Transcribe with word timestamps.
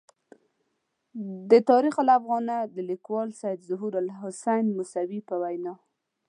د 1.49 1.51
تاریخ 1.69 1.95
افاغنه 2.03 2.57
د 2.75 2.77
لیکوال 2.89 3.29
سید 3.41 3.59
ظهور 3.69 3.93
الحسین 4.03 4.65
موسوي 4.77 5.19
په 5.29 5.35
وینا. 5.41 5.73